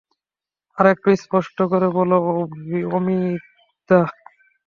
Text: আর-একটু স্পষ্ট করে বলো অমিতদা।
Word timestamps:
আর-একটু 0.77 1.09
স্পষ্ট 1.23 1.57
করে 1.71 1.87
বলো 1.97 2.17
অমিতদা। 2.91 3.99